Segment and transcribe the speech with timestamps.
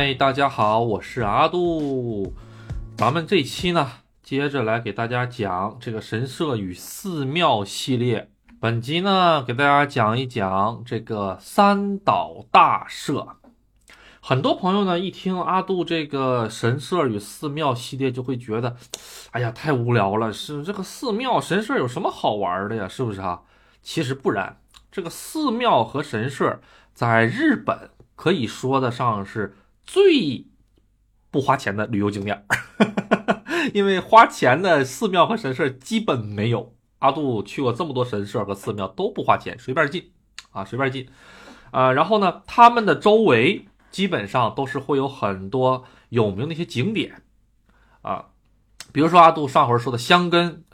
[0.00, 2.32] 嗨，大家好，我是阿杜。
[2.96, 3.90] 咱们这期呢，
[4.22, 8.30] 接着来给大家讲这个神社与寺庙系列。
[8.60, 13.26] 本集呢，给大家讲一讲这个三岛大社。
[14.20, 18.76] 很多朋友呢，一听阿杜这个神社与寺庙系列，就会觉得，
[19.32, 20.32] 哎呀，太无聊了。
[20.32, 22.86] 是这个寺庙神社有什么好玩的呀？
[22.86, 23.40] 是不是啊？
[23.82, 24.58] 其实不然，
[24.92, 26.60] 这个寺庙和神社
[26.94, 29.56] 在日本可以说得上是
[29.88, 30.46] 最
[31.30, 32.44] 不花钱的旅游景点，
[33.72, 36.74] 因为花钱的寺庙和神社基本没有。
[36.98, 40.12] 阿杜去过这么多神社和寺庙，都不花钱，随便进
[40.50, 41.08] 啊，随便进。
[41.70, 47.22] 啊，然后呢，他们的周围基本上都是会有很多有名的一些景点
[48.02, 48.26] 啊，
[48.92, 50.64] 比如说阿杜上回说的香根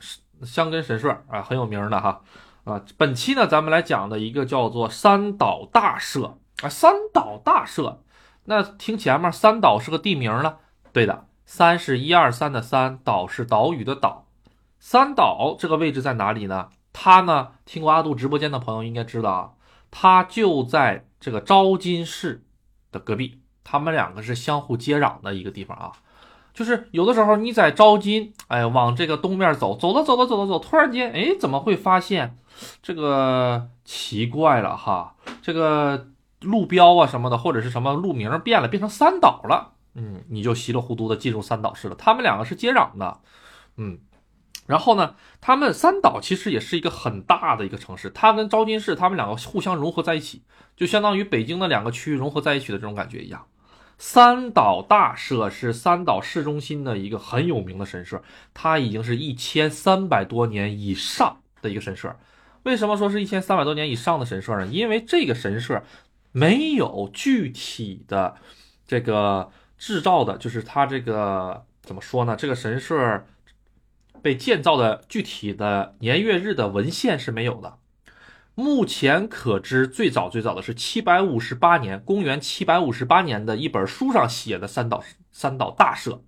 [0.43, 2.23] 香根神社啊，很有名的哈。
[2.65, 8.03] 啊，本期呢，咱们来讲的一个叫做三岛大社啊，三岛大社，
[8.45, 10.59] 那听前面三岛是个地名了，
[10.93, 14.27] 对的，三是一二三的三，岛是岛屿的岛，
[14.79, 16.69] 三岛这个位置在哪里呢？
[16.93, 19.51] 它呢，听过阿杜直播间的朋友应该知道啊，
[19.91, 22.45] 它就在这个招金市
[22.93, 25.93] 的隔壁，他们两个是相互接壤的一个地方啊。
[26.53, 32.39] 就是有的时候你在招金，哎，往这个东面走，走着走着走着走，突然间，哎，怎么会发现
[32.81, 35.17] 这个奇怪了哈？
[35.43, 36.07] 这个
[36.45, 41.95] 路标啊什么的，或者是什么路名变了，变成三岛了，嗯，你就稀里糊涂的进入三岛市了。
[41.95, 43.21] 他们两个是接壤的，
[43.77, 43.99] 嗯，
[44.67, 50.43] 然后呢，他们三岛其实也是一个很大的一个城市，它跟昭金市他们两个互相融合在一起，
[50.77, 53.47] 就相当于北京的两个区域融合在一起的这种感觉一样。
[53.97, 58.21] 三岛大社是三岛市中心的一个很有名的神社，
[58.53, 62.17] 它已经是一千三百多年以上的一个神社。
[62.65, 64.67] 为什么说是一千三百多年以上的神社呢？
[64.67, 65.85] 因为这个神社
[66.37, 68.35] 没有具体的
[68.85, 72.35] 这个制造的，就是它这个怎么说呢？
[72.35, 73.25] 这个神社
[74.21, 77.79] 被建造的具体的年月日的文献是没有的。
[78.57, 86.25] 目前可知，最早最早的是七百五十八年，公元七百五十八年的一本书上写的三岛三岛大社。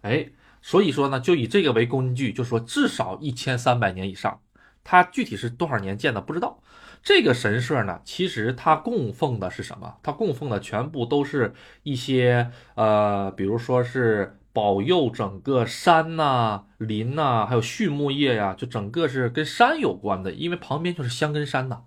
[0.00, 0.30] 哎，
[0.62, 4.40] 所以说呢，就以这个为根据，就说至少一千三百年以上。
[4.82, 6.62] 它具体是多少年建的不知道。
[7.04, 9.98] 这个神社呢，其实它供奉的是什么？
[10.02, 11.54] 它供奉的全部都是
[11.84, 14.38] 一些呃，比如说是。
[14.54, 21.80] 保佑整个山呐、林呐，还有畜牧业呀，就整个是跟山有关的，因为旁边就是香根山呐，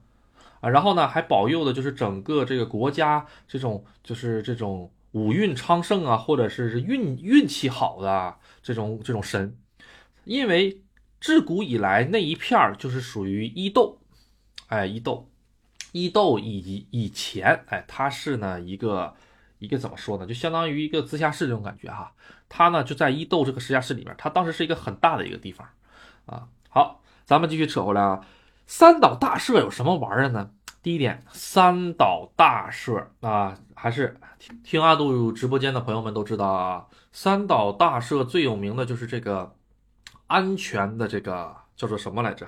[0.60, 9.56] 啊，然后呢还保佑的就是整个这个国家这种就是这种五运昌盛啊，或者是运运气好的这种这种神，
[10.26, 10.82] 因为
[11.22, 13.97] 自古以来那一片儿就是属于伊豆，
[14.68, 15.30] 哎，伊豆，
[15.92, 19.14] 伊豆以以前，哎，它是呢一个。
[19.60, 20.28] 一个怎么说呢？
[20.28, 22.14] 就相当于一个直辖市这种感觉哈。
[22.48, 25.68] 它呢就在伊豆这个直辖市里面，它当时是一个很大的一个地方
[26.28, 26.48] 啊。
[26.70, 28.24] 好，咱们继续扯回来啊。
[28.68, 30.52] 三岛大社有什么玩意儿呢？
[30.84, 34.20] 第一点，三岛大社啊，还是
[34.64, 36.86] 听阿杜直播间的朋友们都知道啊。
[37.12, 39.56] 三岛大社最有名的就是这个
[40.28, 42.46] 安全的这个叫做什么来着？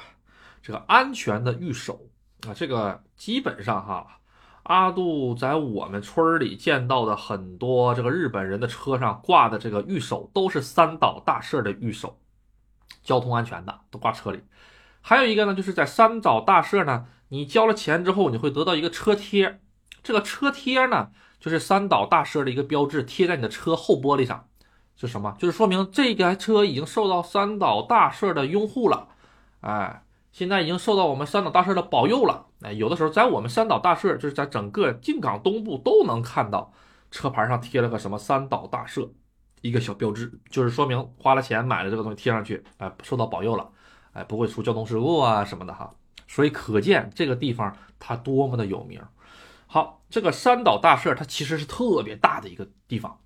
[0.61, 1.99] 这个安全的御守
[2.47, 4.07] 啊，这个基本上哈。
[4.63, 12.19] 阿杜在我们村里见到的很多这个日本人的车上挂的这个御守，都是三岛大社的御守，
[13.01, 14.43] 交通安全的都挂车里。
[15.01, 19.59] 还有一个呢，就是在三岛大社呢，你交了钱之后，你会得到一个车贴，
[20.03, 24.47] 这个车贴呢，就是三岛大社的一个标志，贴在你的车后玻璃上，
[24.95, 25.35] 是什么？
[25.39, 29.07] 就是说明这台车已经受到三岛大社的拥护了，
[29.61, 30.03] 哎。
[30.31, 32.45] 现在已经受到我们三岛大社的保佑了。
[32.61, 36.73] 哎，有的时候在我们三岛大社，就是在整个静冈东部都能看到
[37.09, 39.09] 车牌上贴了个什么三岛大社
[39.61, 43.69] 一个小标志，就是说明花了钱买了这个东西贴上去，哎，受到保佑了，
[44.13, 45.89] 哎，不会出交通事故啊什么的哈。
[46.27, 49.01] 所以可见这个地方它多么的有名。
[49.65, 53.19] 好，这个三岛大社它其实是特别大的一个地方。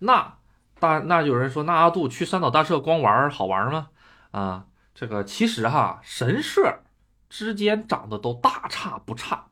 [0.00, 0.36] 那
[0.80, 3.88] 大那有人说，那阿杜去三岛大社光玩好玩吗？
[4.30, 4.66] 啊？
[4.98, 6.80] 这个其实哈，神社
[7.30, 9.46] 之间长得都大差不差。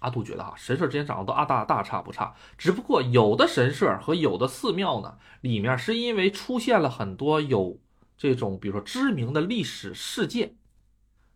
[0.00, 2.34] 阿杜觉得哈，神社之间长得都啊大大差不差。
[2.58, 7.78] 只不过有的神社和有的寺庙呢，里面是因为出现了很多有
[8.18, 10.54] 这种，比如说知名的历史事件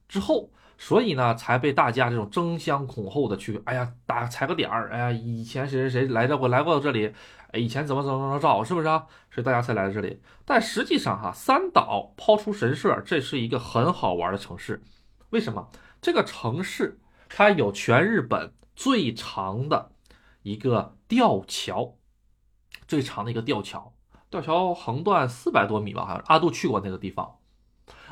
[0.07, 0.51] 之后。
[0.85, 7.15] 所以呢，才被大家这种争相恐后的去，哎呀，打踩个点儿，哎呀，以前谁谁谁来这过来过这里，
[7.53, 9.07] 哎，以前怎么怎么怎么着，是不是啊？
[9.31, 10.21] 所以大家才来到这里。
[10.45, 14.83] 但实际上哈，三岛抛出神社，这是一个很好玩的城市。
[15.31, 15.69] 为什么？
[16.01, 19.93] 这个城市它有全日本最长的
[20.43, 21.95] 一个吊桥，
[22.89, 23.95] 最长的一个吊桥，
[24.29, 27.37] 吊桥横断四百多米吧，好像阿杜去过那个地方。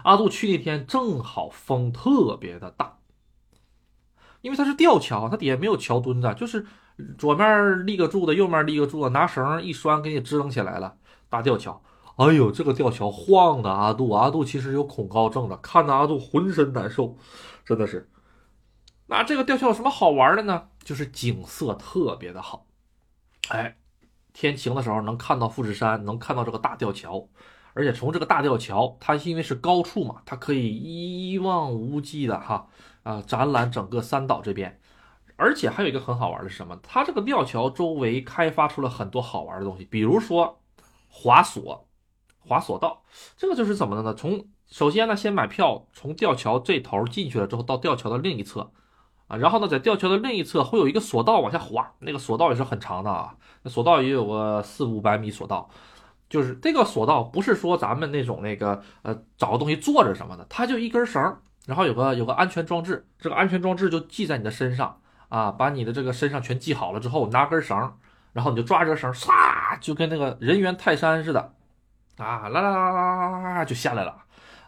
[0.04, 2.98] 阿杜去那天正好风特别的大，
[4.40, 6.66] 因为它是吊桥，它底下没有桥墩子，就是
[7.18, 10.96] 左面立个柱子，右面立个柱子，拿绳一拴给你支棱起来了，
[11.28, 11.82] 大吊桥。
[12.16, 17.16] 哎呦，这个吊桥晃的阿杜，阿杜其实有恐高症的，看的阿杜浑身难受，
[17.64, 18.10] 真的是。
[19.06, 20.68] 那这个吊桥有什么好玩的呢？
[20.84, 22.66] 就是景色特别的好，
[23.48, 23.76] 哎，
[24.32, 27.28] 天晴的时候能看到富士山，能看到这个大吊桥。
[27.72, 32.66] 而且从这个大吊桥，它因为是高处嘛，它可以一望无际的哈
[33.02, 34.80] 啊展览整个三岛这边。
[35.36, 36.78] 而且还有一个很好玩的是什么？
[36.82, 40.60] 它这个吊桥周围开发出了很多好玩的东西，比如说
[41.08, 41.88] 滑索、
[42.38, 43.02] 滑索道。
[43.38, 44.12] 这个就是怎么的呢？
[44.12, 48.70] 从首先呢，先买票从吊桥这头进去了之后，到吊桥的另一侧
[49.28, 55.70] 啊，然后呢，在吊桥的另一侧会有一个索道往下滑，那个索道也是很长的啊，那索道也有个四五百米索道。
[56.30, 61.20] 就是这个索道不是说咱们那种那个呃找个东西坐着什么的，它就一根绳，
[61.66, 67.76] 然后有个有个安全装置，这个安全装置就系在你的身上啊，把你的这个身上全系好了之后，拿根绳，
[68.32, 69.30] 然后你就抓着绳，唰
[69.80, 71.52] 就跟那个人猿泰山似的
[72.16, 74.16] 啊，啦啦啦啦啦啦就下来了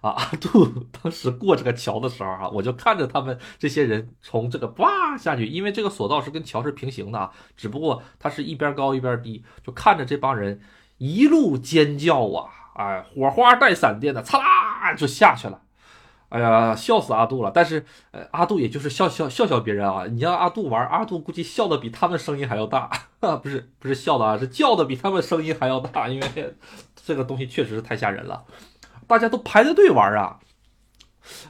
[0.00, 0.11] 啊！
[0.11, 0.67] 阿杜
[1.00, 10.61] 当时过这个桥的时候啊，我就看着他们这些人从这个哇下去，因为这个索道是跟桥是平行的啊，只不过它是一边高一边低，就看着这帮人。
[10.99, 12.49] 一路尖叫啊！
[12.75, 15.61] 哎，火花带闪电的，嚓啦就下去了。
[16.31, 17.50] 哎呀，笑死阿杜了。
[17.55, 20.06] 但是，呃，阿杜也就是笑笑笑笑别人啊。
[20.06, 22.91] 你让阿杜玩，阿杜估计笑的比他们声音还要大。
[23.43, 26.09] 不是不是笑的啊，是叫的比他们声音还要大。
[26.09, 26.55] 因为
[27.05, 28.43] 这个东西确实是太吓人了，
[29.06, 30.39] 大家都排着队玩啊。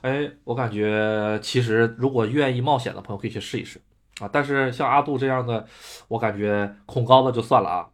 [0.00, 3.80] 哎，我感觉其实如果愿意冒险的朋友可以去试一试
[4.20, 4.28] 啊。
[4.32, 5.64] 但是像阿杜这样的，
[6.08, 7.86] 我感觉恐高的就算了啊。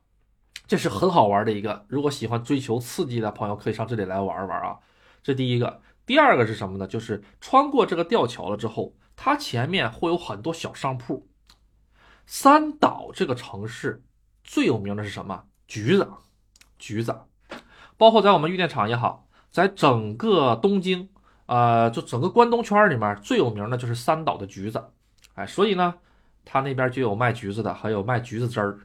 [0.69, 4.76] 这是很好玩的一个，如果喜欢追求刺激的朋友，可以上这里来玩玩啊。
[5.23, 6.87] 这第一个，第二个是什么呢？
[6.87, 11.26] 就是穿过这个吊桥了之后，它前面会有很多小商铺。
[12.26, 14.05] 三岛这个城市
[14.44, 15.44] 最有名的是什么？
[15.67, 16.06] 橘子，
[16.79, 17.19] 橘子，
[17.97, 21.09] 包括在我们玉电厂也好，在整个东京，
[21.47, 24.85] 呃，就整个关东圈里面最有名的就是三岛的橘子。
[25.32, 25.94] 哎，所以呢，
[26.44, 28.79] 它那边就有卖橘子的，还有卖橘子汁儿。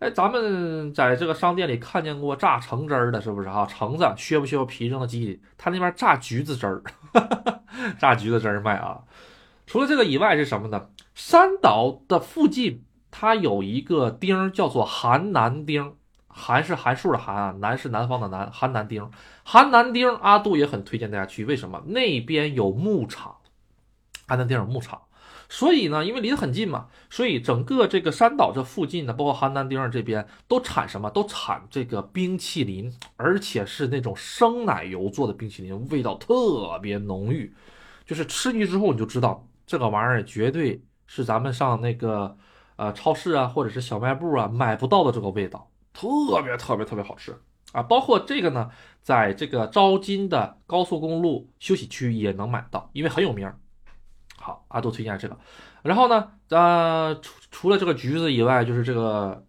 [0.00, 3.66] 哎，咱们在这个商店里看见过榨橙汁儿的，是不是哈？
[3.66, 6.82] 橙子削不削皮扔到机里，他那边榨橘子汁儿，
[7.98, 9.00] 榨橘子汁儿卖啊。
[9.66, 10.88] 除了这个以外是什么呢？
[11.14, 15.94] 山岛的附近它有一个町叫做韩南町，
[16.26, 19.08] 韩是韩数的韩啊，南是南方的南，韩南町。
[19.44, 21.80] 韩南町阿杜也很推荐大家去，为什么？
[21.86, 23.36] 那边有牧场，
[24.26, 25.00] 韩南町有牧场。
[25.48, 31.10] 所以呢，因为离得很近嘛，所以整个这个山岛这附近呢，包括邯郸町这边都产什么？
[31.10, 37.52] 都产这个冰淇淋，而且是那种生奶油做的冰淇淋，味道特别浓郁。
[38.06, 42.36] 就是吃进去之后你就知道，这个玩意儿绝对是咱们上那个
[42.76, 47.34] 呃超市啊，或者是小卖部啊买不到的这个味道，特别特别特别好吃
[47.72, 47.82] 啊！
[47.82, 48.70] 包括这个呢，
[49.02, 53.58] 在这个招金的高速公路休息区也能买到，因为很有名儿。
[54.44, 55.34] 好，阿杜推荐这个，
[55.80, 59.42] 然后呢，呃，除除了这个橘子以外，就是这个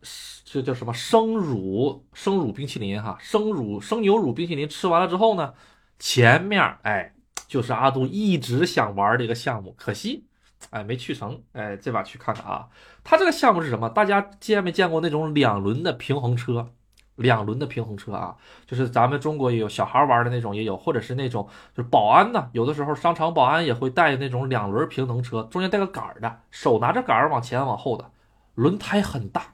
[0.46, 5.54] 这叫什么生乳生乳冰淇淋哈，生乳生牛乳冰淇淋吃完了之后呢，
[6.00, 7.14] 前面哎
[7.46, 10.26] 就是阿杜一直想玩的一个项目，可惜
[10.70, 12.70] 哎没去成，哎这把去看看啊，
[13.04, 13.90] 它这个项目是什么？
[13.90, 16.72] 大家见没见过那种两轮的平衡车？
[17.16, 28.12] 两轮的平衡车啊，就是咱们中国也有小孩玩的那种，也有，或者是那种就是保安呢，有的时候商场保安也会带那种两轮平衡车，中间带个杆儿的，手拿着杆儿往前往后的，
[28.56, 29.54] 轮胎很大，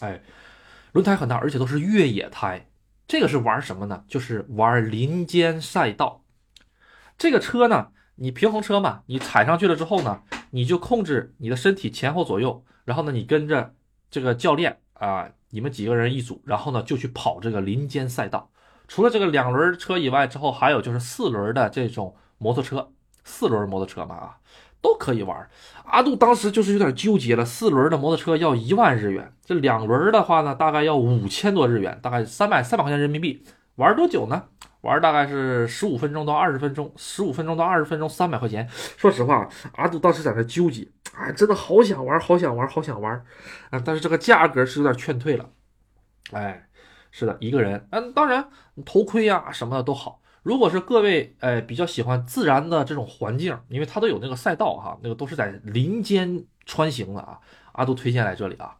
[0.00, 0.22] 哎，
[0.92, 2.66] 轮胎很大，而且都是越野胎。
[3.06, 4.02] 这个是玩什么呢？
[4.08, 6.24] 就是玩林间赛道。
[7.18, 13.74] 这个车呢，你平衡车嘛，你踩上去了之后呢，你就控制你的身体前后左右，然后呢，你跟着
[14.10, 15.28] 这个教练啊。
[15.56, 18.50] 你们几个人一组，然后呢就去跑这个林间赛道。
[18.86, 22.90] 除了这个两轮车以外，之后还有就是四轮的这种摩托车，
[23.24, 24.36] 四轮摩托车嘛啊，
[24.82, 25.48] 都可以玩。
[25.86, 33.42] 阿杜当时就是有点纠结了，四轮的摩托车要一万日元，这两轮的话呢，大概要五千多日元，大概三百三百块钱人民币。
[33.76, 34.42] 玩多久呢？
[34.86, 38.66] 玩大概是十五分钟到二十分钟，十五分钟到二十分钟，三百块钱。
[38.70, 43.12] 说实话，阿杜当时在那纠结，哎，真的好想玩，好想玩，好想玩
[43.70, 43.82] 啊！
[43.84, 45.50] 但是这个价格是有点劝退了。
[46.32, 46.68] 哎，
[47.10, 48.48] 是的，一个人，嗯，当然
[48.84, 50.22] 头盔呀什么的都好。
[50.42, 57.38] 如果是各位哎比较喜欢自然的这种环境，因为它都有那个赛道哈，那个都是在林间穿行的啊。
[57.72, 58.76] 阿杜推荐来这里啊。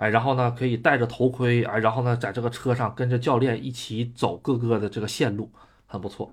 [0.00, 5.52] 哎，然后呢可以戴着头盔，哎，然后呢在这个车上跟着教练一起走各个的这个线路，
[5.84, 6.32] 很不错。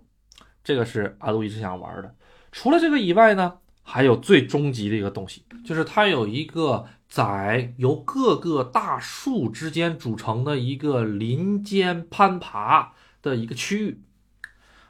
[0.64, 2.16] 这个是阿杜一直想玩的。
[2.54, 14.02] 除了这个以外呢，还有最终极的一个东西，就是它有一个在由各个大树之间组成的一个林间攀爬的一个区域。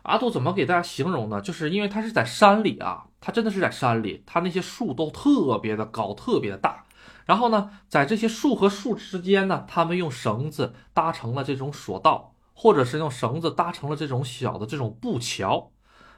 [0.03, 1.41] 阿杜怎么给大家形容呢？
[1.41, 6.83] 就是因为它是在山里啊，它真的是在山里，它那些树都特别的高，特别的大。
[7.27, 15.71] 然后呢，在这些树和树之间呢，他们用绳子搭成了这种索道，或者是用绳子搭成了这种小的这种步桥。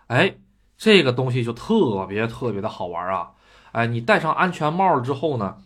[0.08, 0.38] 哎，
[0.78, 3.32] 这个东西就特别特别的好玩啊！
[3.72, 5.58] 哎，你戴上安全帽之后呢，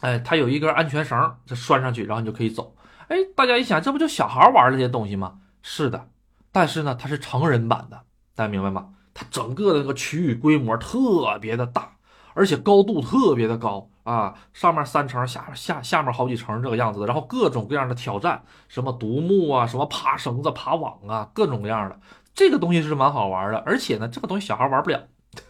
[0.00, 2.76] 哎，它有一根安全绳，这拴上去，然后你就可以走。
[3.08, 5.40] 哎，大家一想，这不就小孩玩的这些东西吗？
[5.62, 6.08] 是的。
[6.52, 8.02] 但是呢，它是成人版的，
[8.34, 8.90] 大家明白吗？
[9.14, 11.97] 它整个的那个区域规模特别的大，
[12.38, 21.98] 而且高度特别的高啊，上面三层，下下下面好几层这个样子的，然后各种各样的挑战，什么独木啊，什么爬绳子、爬网啊，各种各样的，
[22.32, 23.58] 这个东西是蛮好玩的。
[23.66, 25.02] 而且呢，这个东西小孩玩不了，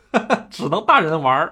[0.48, 1.46] 只能大人玩，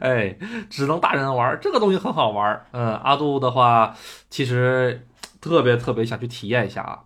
[0.00, 0.36] 哎，
[0.68, 1.58] 只能大人玩。
[1.60, 3.94] 这个东西很好玩，嗯，阿杜的话，
[4.28, 5.06] 其实
[5.40, 7.00] 特别特别想去体验一下啊。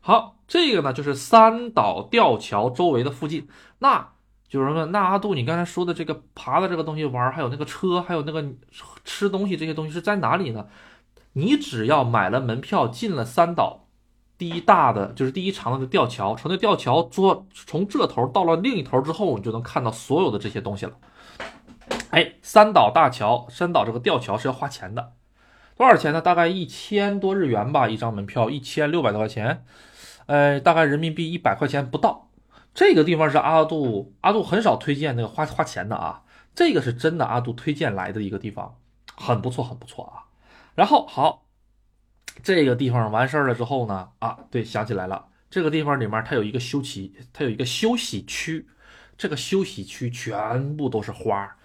[0.00, 0.36] 好。
[0.48, 3.46] 这个呢，就是三岛吊桥周围的附近，
[3.80, 4.12] 那
[4.48, 8.42] 就是说，那阿杜，你刚才说的这个爬的这个东西玩，还有那个车，还有那个
[9.04, 10.66] 吃东西这些东西是在哪里呢？
[11.34, 13.88] 你只要买了门票进了三岛
[14.38, 20.92] 第一大的，就是第一长的吊桥，从那吊桥坐从这头到了另一头之后，你就能看到所有的这些东西了。
[22.10, 25.12] 哎，三岛大桥，三岛这个吊桥是要花钱的，
[25.76, 26.22] 多少钱呢？
[26.22, 29.64] 大概一千多日元吧，一张门票一千六百多块钱。
[30.26, 32.27] 呃，大概人民币一百块钱不到。
[32.78, 36.22] 这个地方是阿杜，阿杜很少推荐那个花花钱的啊。
[36.54, 38.76] 这个是真的，阿杜推荐来的一个地方，
[39.16, 40.30] 很不错，很不错啊。
[40.76, 41.42] 然后好，
[42.40, 48.68] 这个地方完事儿了之后呢，啊，对，想起来了，这个地方里面它有一个休息，它有一个休息区。
[49.16, 51.56] 这个休息区全部都是花，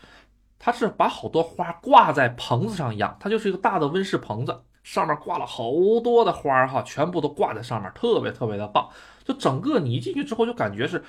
[0.57, 4.63] 它是把好多花挂在棚子上养，它就是一个大的温室棚子。
[4.81, 5.71] 上面挂了好
[6.03, 8.89] 多的花哈，全部都挂在上面，特别特别的棒。
[9.23, 11.03] 就整个你一进去之后，就感觉是，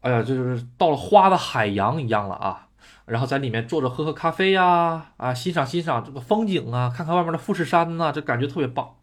[0.00, 2.68] 哎呀，就是到了花的海洋一样了啊。
[3.06, 8.94] 然后在里面坐着喝喝咖啡呀，啊，欣赏欣赏这个风景啊，看看外面的富士山呐，这感觉特别棒。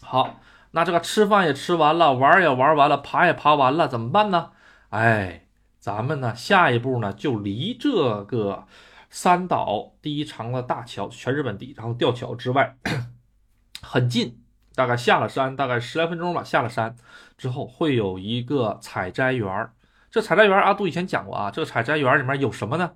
[0.00, 0.40] 好，
[0.72, 4.50] 那这个吃饭也吃完了，玩也玩完了，爬也爬完了，怎么办呢？
[4.88, 5.46] 哎，
[5.78, 8.66] 咱们呢，下一步呢，就离这个。
[9.12, 12.76] 三岛第一长的大桥，全日本第一长吊桥之外，
[13.82, 14.40] 很近，
[14.80, 16.42] 大概下了山，大概十来分钟吧。
[16.42, 16.96] 下了山
[17.36, 19.70] 之后，会有一个采摘园
[20.10, 21.50] 这采摘园阿杜以前讲过啊。
[21.50, 22.92] 这个采摘园里面有什么呢？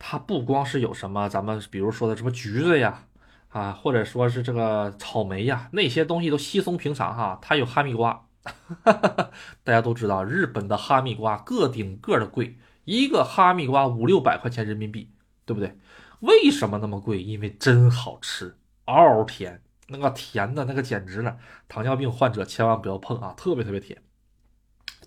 [0.00, 3.04] 它不光是有什么咱们比如说的什么橘子呀，
[3.50, 7.38] 啊，或者说是这个草莓呀，那些东西都稀松平常哈。
[7.40, 9.30] 它有哈密瓜，哈哈哈
[9.62, 12.58] 大家都知道，日本的哈密瓜个顶个的贵。
[12.84, 15.08] 一个哈密瓜五六百块钱人民币，
[15.44, 15.78] 对不对？
[16.18, 17.22] 为什么那么贵？
[17.22, 19.62] 因为真好吃，嗷嗷甜，
[19.96, 21.36] 那个甜的那个简直了，
[21.68, 24.02] 糖尿病患者千万不要碰啊，特别特别甜。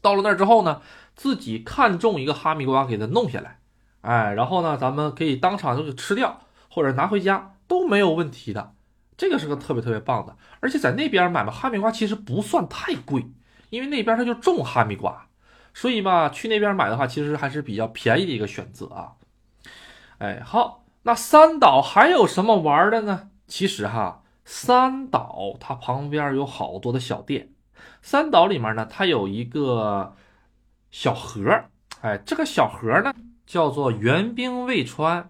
[0.02, 0.82] 到了那儿之后呢，
[1.16, 3.60] 自己看中一个哈密瓜，给它弄下来，
[4.02, 8.74] 哎，然后呢，咱们可以当场就给吃掉，或者拿回家都没有问题的。
[9.18, 13.26] 这个是个特别特别棒的，而且在那边买的哈密瓜其实不算太贵，
[13.72, 15.28] 因为那边它就种哈密瓜。
[15.74, 19.14] 所以嘛，去那边买的话，其实还是比较便宜的一个选择啊。
[20.20, 23.30] 哎，好，那三岛还有什么玩的呢？
[23.48, 27.52] 其实哈，三岛它旁边有好多的小店。
[28.02, 30.16] 三岛里面呢，它有一个
[30.90, 31.66] 小河，
[32.00, 33.14] 哎，这个小河呢
[33.46, 35.30] 叫做援兵未川。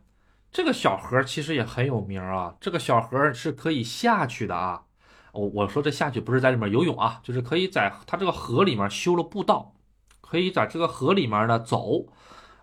[0.51, 2.55] 这个小河其实也很有名啊。
[2.61, 4.83] 这个小河是可以下去的啊。
[5.31, 9.73] 我我说这下去不是在里面游泳啊，就是可以在它这个河里面修了步道。
[10.21, 12.05] 可以在这个河里面呢走，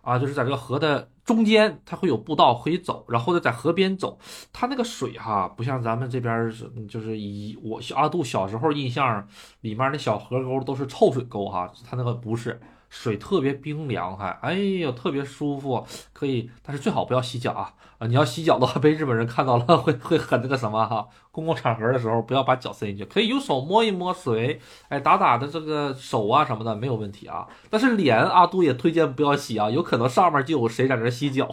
[0.03, 4.19] 啊，就是在这个河的中间，它会有步道可以走，然后呢在河边走。
[4.53, 9.27] 它那个水哈，不像咱们这边是，就是以我阿杜小时候印象
[9.63, 12.61] 里面的小河沟都是臭水沟哈，它那个不是。
[12.95, 18.07] 水特别冰凉，还哎呦特别舒服，可以，但是最好不要洗脚啊啊！
[18.07, 21.09] 你要洗脚的话，被日本人看到了会会很那个什么哈。
[21.33, 27.45] 公共场合的时候不要把脚伸进去，可以用手摸一摸水，哎打打的这个手啊什么的没有问题啊。
[27.69, 31.51] 但是脸阿杜也推荐不要洗啊，有可能上面就有谁在那洗脚，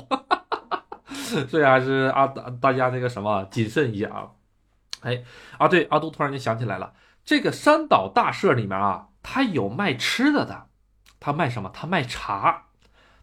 [1.49, 4.29] 所以还是阿大大家那个什么谨慎一下啊。
[5.01, 5.23] 哎
[5.57, 6.93] 啊对，阿杜突然间想起来了，
[7.25, 10.67] 这个山岛大社里面啊，它有卖吃的的。
[11.21, 11.69] 他卖什么？
[11.73, 12.63] 他卖茶，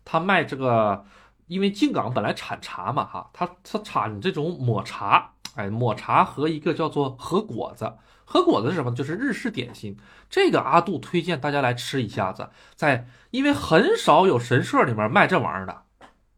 [0.07, 1.05] 他卖这个，
[1.49, 7.93] 因为靖港本来产茶嘛，哈，他他产这种抹茶，哎，抹茶和一个叫做和果子。
[8.25, 8.95] 和果子是什么？
[8.95, 9.97] 就是日式点心。
[10.28, 15.83] 这个阿杜推荐大家来吃一下子，在因为很少有神社里面卖这玩意儿的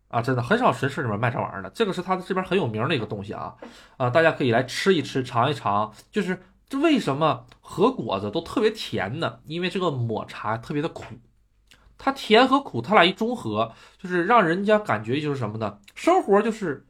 [0.09, 1.71] 啊，真的很少神社里面卖这玩意儿的。
[1.71, 3.57] 这个是它这边很有名的一个东西啊
[3.97, 5.93] 啊，大家可以来吃一吃，尝一尝。
[6.13, 9.41] 就是这为什么和果子都特别甜呢？
[9.47, 11.05] 因为这个抹茶特别的苦，
[12.01, 15.79] 它甜和苦它俩一中和，就是让人家感觉就是什么呢？
[15.95, 16.85] 生活就是。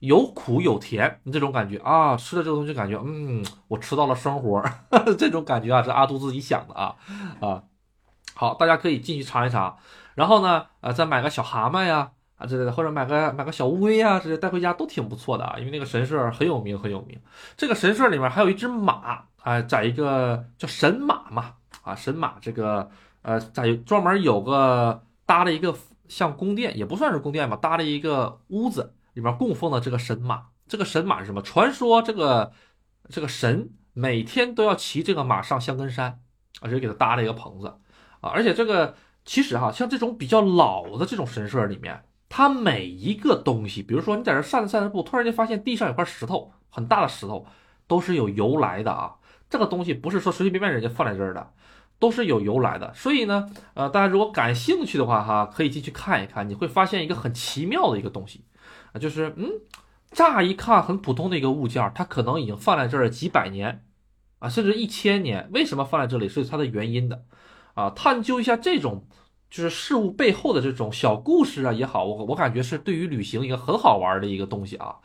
[0.00, 4.62] 有苦有甜，你这种感觉啊，吃了这个东西感觉，嗯，我吃到了生活，
[5.16, 6.94] 这种感觉啊，是阿杜自己想的啊
[7.40, 7.62] 啊。
[8.34, 9.74] 好，大家可以进去尝一尝，
[10.14, 15.56] 然后呢，呃，再买个小蛤蟆呀啊之类的，或者买个买个小乌龟呀，这些带回家都挺不错的啊。
[15.58, 17.18] 因为那个神社很有名，很有名。
[17.56, 22.90] 这个神社里面还有一只马啊，在一个叫神马嘛啊，神马这个
[23.24, 25.74] 呃，在专门有个搭了一个
[26.08, 28.94] 像宫殿，也不算是宫殿吧，搭了一个屋子。
[29.14, 31.40] 里面供奉的这个神马，这个神马是什么？
[31.40, 32.50] 传说这个
[33.08, 36.18] 这个神每天都要骑这个马上香根山，
[36.60, 37.68] 而且给他搭了一个棚子
[38.20, 38.30] 啊！
[38.30, 47.46] 而且这个其实哈，像这种比较老的这种神社里面，它每一个东西，比如说你在这散着散着步，突然间发现地上有块石头，很大的石头，
[47.86, 49.14] 都是有由来的啊！
[49.48, 51.52] 这个东西不是说随随便便人家放在这儿的，
[52.04, 52.92] 都是有由来的。
[52.92, 58.44] 所以呢，呃，大家如果感兴趣的话哈，可以进去看一看，你会发现一个很奇妙的一个东西。
[58.92, 59.48] 啊就是嗯，
[60.10, 63.86] 乍一看很普通的一个物件，它可能已经放在这儿几百年，
[64.38, 65.48] 啊，甚至一千年。
[65.54, 67.24] 为什么放在这里是有它的原因的，
[67.72, 69.06] 啊，探究一下这种
[69.50, 74.96] 就是事物背后的这种小故事啊也好，我我感觉是对于旅行一个很好玩的一个东西啊，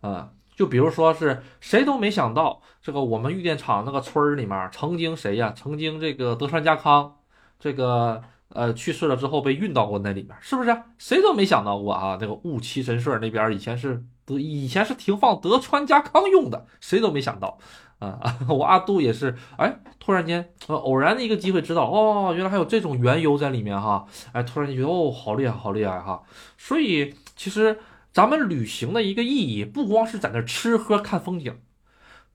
[0.00, 5.54] 啊，就比如说是谁都没想到，这个我们玉电厂那个村儿里面曾经谁呀？
[5.56, 7.14] 曾经这个德川家康，
[7.60, 8.20] 这个。
[8.54, 10.74] 呃，去世了之后被运到过那里面，是不是？
[10.96, 12.16] 谁都没想到过啊！
[12.18, 17.58] 那个雾岐神社那边以前是德，以前是停放德川家康用的，谁都没想到
[17.98, 18.18] 啊！
[18.48, 24.06] 我阿杜也是，哎，突然间偶然的一个机会知道，哦，原来还有这种缘由在里面哈！
[24.32, 26.22] 哎，突然间觉得哦，好厉害，好厉害哈！
[26.56, 27.78] 所以其实
[28.12, 31.58] 咱们旅行的一个意义，不光是在那吃喝看风景，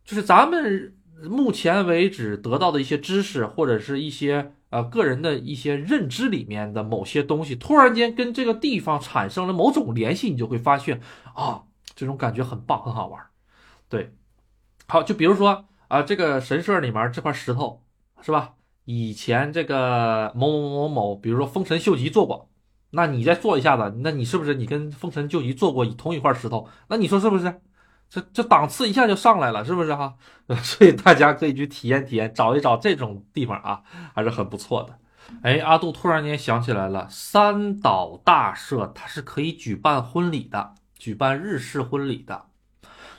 [0.05, 4.53] 就是咱们目前为止得到的一些知识或者是一些。
[4.73, 10.99] 呃，个人的一些认知里面的某些东西，突然间跟这个地方产生了某种联系，你就会发现
[11.35, 13.23] 啊，这种感觉很棒，很好玩。
[13.87, 14.15] 对，
[14.87, 17.83] 好，就比如说啊，这个神社里面这块石头
[18.23, 18.55] 是吧？
[18.85, 22.49] 以前这个某某某某，比如说丰臣秀吉做过，
[22.95, 26.67] 那你再做一下子，那你是不是你跟丰臣秀吉做过同一块石头？
[26.87, 27.61] 那你说是不是？
[28.09, 30.13] 这这档次一下就上来了，是不是哈？
[30.61, 33.81] 所以大家可以去体验体验，找一找这种地方啊，
[34.13, 34.95] 还是很不错的。
[35.41, 42.43] 哎，阿杜突然间想起来了，三岛大社它是可以举办婚礼的，举办日式婚礼的，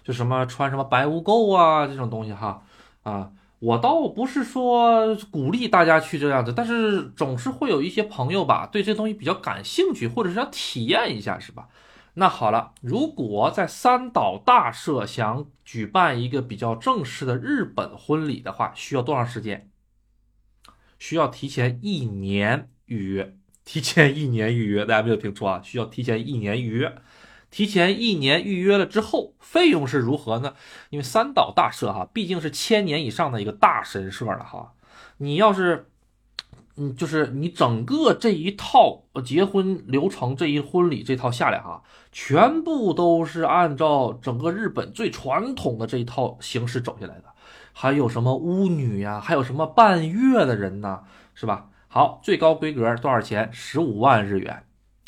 [0.04, 2.62] 就什么穿什么白无垢啊这种东西哈
[3.02, 3.30] 啊，
[3.64, 11.68] 我倒不是说鼓励大家去这样子，但是总是会有一些朋友吧，对这东西比较感兴趣，或者是想体验一下，是吧？
[12.16, 19.70] 那好了，如果在三岛大社想举办一个比较正式的日本婚礼的话，需要多长时间？
[20.98, 23.35] 需要提前一年预约。
[23.64, 26.94] 提前一年预约，大家没有听错啊，需要提前一年预约。
[27.54, 30.54] 提前一年预约了之后，费用是如何呢？
[30.90, 34.72] 因为三岛大社哈，毕竟是千年以上的一个大神社了哈，
[35.18, 35.86] 你要是。
[36.76, 47.26] 嗯，就是你整个这一套结婚流程，这一婚礼这套下来哈，全部都是按照整个日本最传统的这一套形式走下来的。
[47.72, 51.04] 还有什么巫女呀，还有什么伴月的人呢，
[51.36, 51.68] 是吧？
[51.86, 53.48] 好，最高规格多少钱？
[53.52, 54.64] 十五万日元，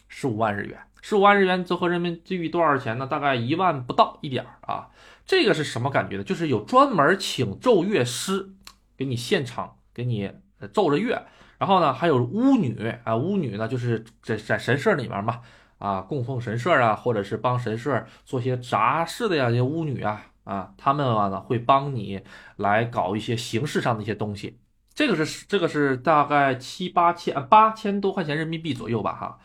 [0.07, 0.79] 十五万日元，
[1.09, 3.07] 十五万日元折合人民币多少钱呢？
[3.07, 4.89] 大概一万不到一点儿啊。
[5.25, 6.25] 这个是什么感觉呢？
[6.25, 8.49] 就是有专门请奏乐师
[8.97, 10.33] 给你现场给你
[10.73, 11.25] 奏着乐。
[11.59, 15.43] 然后呢，还有巫女啊，巫女呢就是在在神社里面嘛，
[15.79, 22.21] 啊，供奉神社啊，或者是帮神社做些杂事的呀，这些巫女啊，啊，他们呢会帮你
[22.57, 24.59] 来搞一些形式上的一些东西。
[24.93, 29.39] 这个是这个是大概七八千八千多块钱人民币左右吧，哈。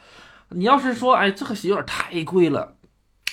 [0.51, 2.75] 你要是说，哎，这个有点太贵了，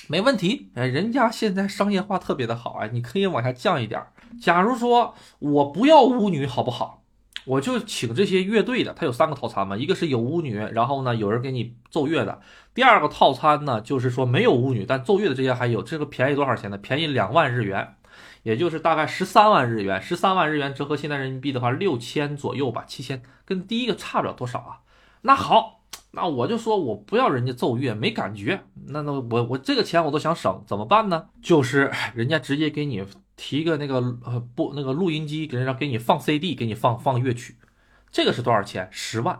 [0.07, 4.01] 没问题，哎，人家现在商业化特别的好，哎，你可以往下降一点。
[4.41, 7.03] 假如说我不要巫女，好不好？
[7.45, 12.41] 我就请这些乐队的，他有三个套餐嘛，一个是有巫女，然后呢有人给你奏乐的。
[12.73, 15.81] 第二个套餐呢，就是说没有巫女，但奏乐的这些还有。
[15.81, 16.77] 这个便宜多少钱呢？
[16.77, 17.95] 便宜两万日元，
[18.43, 20.01] 也就是大概十三万日元。
[20.01, 24.79] 十三万日元折合现在人民币的话，六千左右吧，七千，跟第一个差不了多少啊。
[25.21, 25.78] 那好，
[26.11, 31.27] 那我就说我不要人家奏乐，没感觉，那那我我这个钱我都想省，怎么办呢？
[31.41, 37.55] 就是 人家直接给你提个那个呃不那个录音机，给人家给你放 CD，给你放放乐曲，
[38.11, 38.89] 这个是多少钱？
[38.91, 39.39] 十万，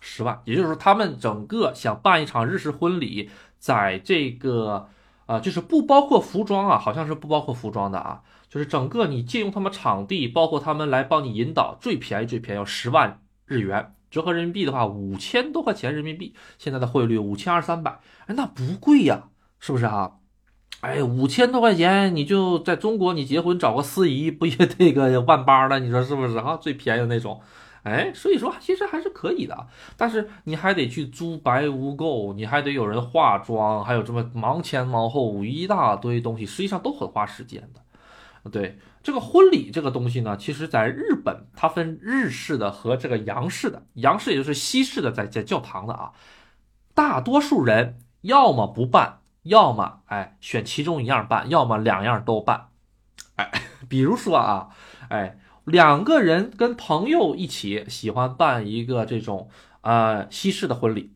[0.00, 0.42] 十万。
[0.44, 4.88] 也就是说，他们整个想办一场日式婚礼，在这个
[5.26, 13.94] 呃就是不包括服装啊，好像是不包括服装的啊，就是整个你借用他们场地，包括他们来帮你引导，最便宜最便宜要十万日元。
[14.12, 20.12] 折合人民币的话，五千多块钱人民币，现在的汇率五千二三百，哎，那不贵呀，是不是啊？
[20.82, 25.80] 哎，五千多块钱，你就在中国，你结婚找个司仪，不也得个万八了？
[25.80, 26.58] 你说是不是啊？
[26.58, 27.40] 最便宜的那种，
[27.84, 38.50] 哎，所以说其实还是可以的，但是你还得去租白无垢，你还得有人化妆，还有这么忙前忙后一大堆东西，实际上都很花时间的。
[38.50, 46.12] 对这个婚礼这个东西呢，其实在日本它分日式的和这个洋式的，洋式也就是西式的，在在教堂的啊，
[46.94, 52.68] 大多数人要么不办，要么哎选其中一样办，要么两样都办，
[53.34, 53.50] 哎，
[53.88, 54.68] 比如说啊，
[55.08, 59.48] 哎两个人跟朋友一起喜欢办一个这种
[59.80, 61.12] 呃西式的婚礼，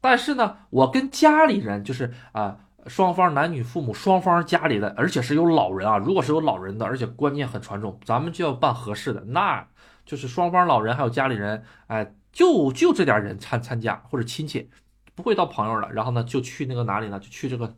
[0.00, 2.58] 但是呢，我跟家里人就是啊。
[2.86, 5.98] 双方男女父母双方家里的，而且是有老人啊。
[5.98, 9.66] 如果是有老人的，而且观念很传统，咱们就要办合适的，那
[10.06, 14.70] 就是双方老人还有家里人，哎，就就这点人参参加或者亲戚，
[15.14, 15.90] 不会到朋友了。
[15.92, 17.18] 然后呢，就去那个哪里呢？
[17.20, 17.74] 就去这个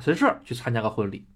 [0.00, 1.26] 神社去参加个婚礼。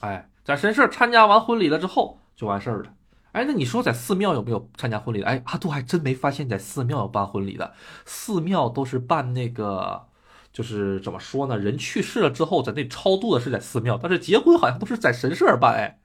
[0.00, 2.92] 哎，在神社参加完婚礼了之后就完事儿了。
[3.32, 5.26] 哎，那你说在寺庙有没有参加婚礼的？
[5.26, 7.72] 哎，阿杜还真没发现，在寺庙有办婚礼的。
[8.04, 10.06] 寺庙都是办那个。
[10.52, 11.56] 就是怎么说呢？
[11.56, 15.74] 人去世了之后，在那超度的是在寺庙，但是结婚好像都是在神社办。
[15.74, 16.00] 哎，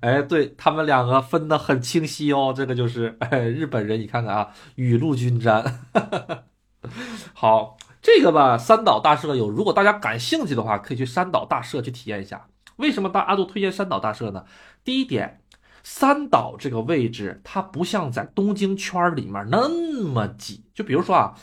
[0.00, 2.54] 哎，对他们两个分得很清晰哦。
[2.56, 5.80] 这个就是哎，日本人，你看看啊，雨露均沾。
[7.34, 12.46] 好，这个吧，三岛大社有，如果大家感兴趣的话，可以去三岛大社去体验一下。
[12.76, 14.44] 为什么大阿杜推荐三岛大社呢？
[14.84, 15.40] 第一点，
[15.82, 20.66] 三岛这个位置，它不像在东京圈里面那么挤。
[20.74, 21.34] 就比如说啊。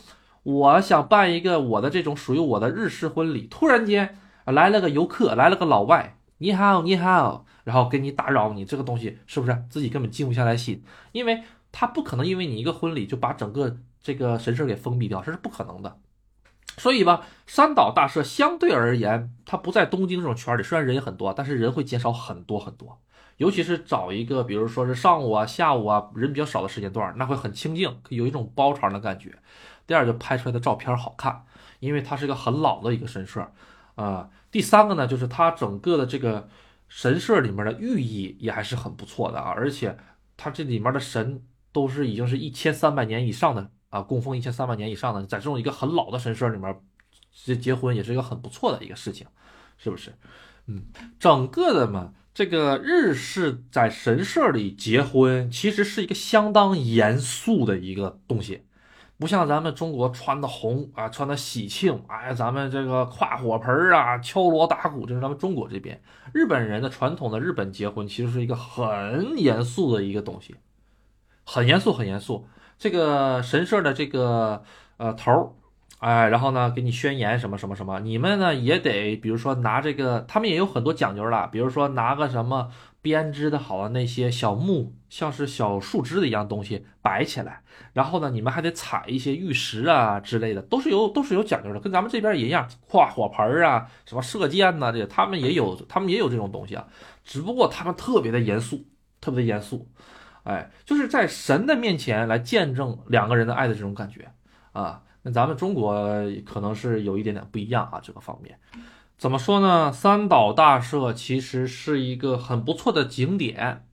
[0.44, 10.84] 我想办一个我的这种属于我的日式婚礼，突然间来了个游客，来了个老外，你好，你好，然后给你打扰你这个东西是不是自己根本静不下来心？
[11.14, 15.98] 因为他不可能因为你一个婚礼就把整个这个神社给封闭掉，这是不可能的。
[16.78, 23.00] 所以吧，三岛大社相对而言，它不在东京这种圈里，虽然人也很多，但是人会减少很多很多。
[23.38, 29.32] 尤其是找一个，比如说是上午啊、下午啊，人比较少的时间段，那会很清静，有一种包场的感觉。
[29.86, 31.46] 第二，就拍出来的照片好看，
[31.80, 33.52] 因为它是一个很老的一个神社，
[33.96, 34.30] 啊。
[34.52, 36.48] 第三个呢，就是它整个的这个
[36.88, 39.98] 神社里面的寓意也还是很不错的啊，而且
[40.38, 41.42] 它这里面的神
[41.72, 46.80] 都是已经是一千三百年以上的啊，供奉一千三百年以上的，在这种一个很老的神社里面
[47.32, 49.26] 结结婚也是一个很不错的一个事情，
[49.78, 50.14] 是不是？
[50.68, 50.86] 嗯，
[51.20, 58.66] 整个的嘛，这个日式在神社里结婚其实是一个相当严肃的一个东西。
[59.20, 66.02] 不像咱们中国穿的红啊，穿的喜庆，哎，咱们这个跨火盆啊，敲锣打鼓，这是咱们中国这边。
[66.34, 70.56] 日本人的传统的日本结婚其实是一个很严肃的一个东西，
[71.46, 72.48] 很严肃，很严肃。
[72.78, 74.64] 这个神社的这个
[74.98, 75.56] 呃头
[76.04, 82.70] 哎，然后呢给你宣言什么什么什么，你们呢也得，比如说拿这个，他们也有很多讲究了，比如说拿个什么。
[83.04, 87.62] 编织的好的那些小木，像是小树枝的一样东西摆起来，
[87.92, 96.88] 然后呢，你们还得踩一些玉石啊之类的，都是有都是有讲究的，跟咱们这边也一样，跨火盆啊，什么射箭呐，这他们也有，他们也有这种东西啊，
[97.26, 98.86] 只不过他们特别的严肃，
[99.20, 99.90] 特别的严肃，
[100.44, 104.32] 哎，就是在神的面前来见证两个人的爱的这种感觉
[104.72, 105.96] 啊，那咱们中国
[106.46, 108.60] 可能是有一点点不一样啊，这个方面。
[109.18, 109.92] 怎么说呢？
[109.92, 113.86] 三岛大社其实是一个很不错的景点，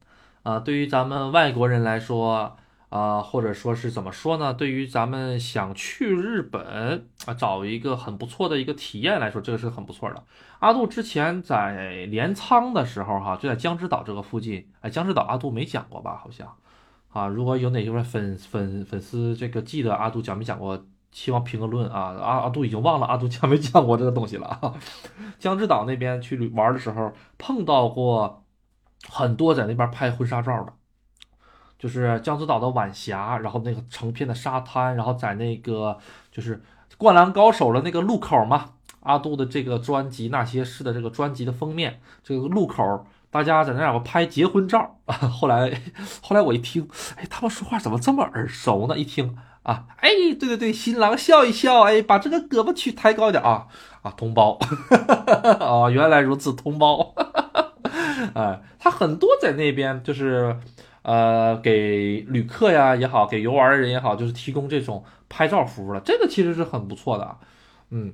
[0.42, 2.56] 啊，对于咱们外国人来说，
[2.88, 4.52] 啊，或者说是怎么说呢？
[4.52, 10.24] 对于咱们想去日本啊，找一个很不错的一个体验来说，这个是很不错的。
[10.58, 16.20] 阿杜之前在镰仓的时候，哈，就在江之岛这个附近，哎，江之岛阿杜没讲过吧？
[16.20, 16.52] 好像，
[17.10, 20.84] 啊，如果有哪位粉粉粉丝这个记得阿杜讲没讲过？
[21.12, 22.14] 希望评个论啊！
[22.20, 24.74] 阿阿杜已经忘了阿杜讲没讲过这个东西了啊。
[25.38, 28.44] 江之岛那边去玩的时候碰到过
[29.08, 30.72] 很多在那边拍婚纱照的，
[31.78, 35.98] 就是江之岛的晚霞，然后那个成片的沙滩，然后在那个
[36.30, 36.56] 就是
[36.96, 38.74] 《灌篮高手》的那个路口嘛。
[39.00, 44.98] 阿杜的这个专辑《那些事》的这个专辑的封面，这个路口大家在那儿拍结婚照。
[45.08, 45.80] 后来
[46.20, 48.98] 后来我一听，哎，他们说话怎么这么耳熟呢？
[48.98, 49.36] 一听。
[49.70, 53.68] 啊，哎，对对对，新郎笑一笑，哎，把这个胳膊去抬高点啊
[54.02, 54.58] 啊，同胞，
[55.60, 57.14] 哦，原来如此，同胞，
[58.34, 60.56] 哎，他很多在那边就是
[61.02, 67.36] 呃，给旅客呀也好，给游玩的人也好，就是提供这种拍照服务了，这个其实是很不错的，
[67.90, 68.12] 嗯，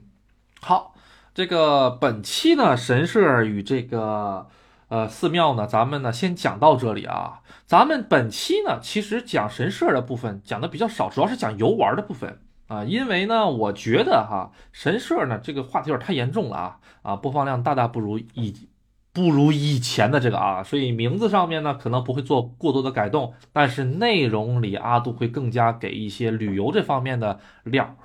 [0.61, 0.95] 好，
[1.35, 4.47] 这个本期呢，神社与这个。
[4.89, 7.41] 呃，寺庙呢，咱们呢先讲到这里啊。
[7.67, 12.85] 咱们本期呢，其实讲神社的部分讲的比较少，主要是讲游玩的部分啊。
[12.85, 18.69] 因为呢，我觉得哈，神社呢这个话题有点太严重了啊啊，播放量大大不如以
[19.13, 27.97] 不如以前的这个啊，所以名字上面呢可能不会做过多的改动，但是内容里阿杜会更加给一些旅游这方面的料。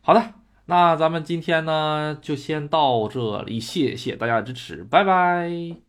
[0.00, 0.20] 好的，
[0.66, 5.83] 那咱们今天呢就先到这里，谢谢大家的支持，拜拜。